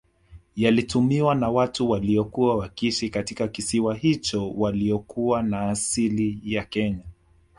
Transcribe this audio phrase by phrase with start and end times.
[0.55, 7.03] Yalitumiwa na watu waliokuwa wakiishi katika kisiwa hicho waliokuwa na asili ya Kenya